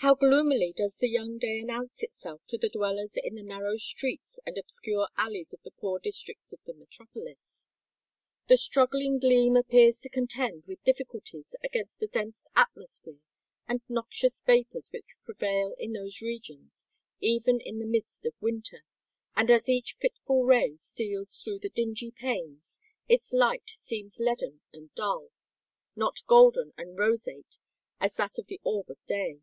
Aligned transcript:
How 0.00 0.14
gloomily 0.14 0.74
does 0.76 0.98
the 0.98 1.08
young 1.08 1.38
day 1.38 1.58
announce 1.58 2.02
itself 2.02 2.42
to 2.48 2.58
the 2.58 2.68
dwellers 2.68 3.16
in 3.16 3.34
the 3.34 3.42
narrow 3.42 3.78
streets 3.78 4.38
and 4.44 4.56
obscure 4.58 5.08
alleys 5.16 5.54
of 5.54 5.62
the 5.62 5.70
poor 5.70 5.98
districts 5.98 6.52
of 6.52 6.62
the 6.64 6.74
metropolis! 6.74 7.68
The 8.46 8.58
struggling 8.58 9.18
gleam 9.18 9.56
appears 9.56 10.00
to 10.00 10.10
contend 10.10 10.64
with 10.66 10.84
difficulty 10.84 11.42
against 11.64 11.98
the 11.98 12.06
dense 12.08 12.44
atmosphere 12.54 13.20
and 13.66 13.80
noxious 13.88 14.42
vapours 14.42 14.90
which 14.92 15.16
prevail 15.24 15.74
in 15.78 15.94
those 15.94 16.20
regions 16.20 16.86
even 17.20 17.58
in 17.62 17.78
the 17.78 17.86
midst 17.86 18.26
of 18.26 18.34
winter; 18.40 18.84
and 19.34 19.50
as 19.50 19.66
each 19.66 19.96
fitful 19.98 20.44
ray 20.44 20.76
steals 20.76 21.38
through 21.42 21.60
the 21.60 21.70
dingy 21.70 22.10
panes, 22.12 22.80
its 23.08 23.32
light 23.32 23.70
seems 23.72 24.20
leaden 24.20 24.60
and 24.74 24.94
dull, 24.94 25.30
not 25.96 26.20
golden 26.26 26.74
and 26.76 26.98
roseate 26.98 27.56
as 27.98 28.14
that 28.16 28.38
of 28.38 28.48
the 28.48 28.60
orb 28.62 28.90
of 28.90 29.02
day. 29.06 29.40